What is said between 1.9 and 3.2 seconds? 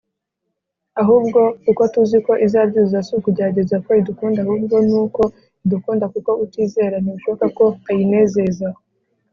tuzi ko izabyuzuza; si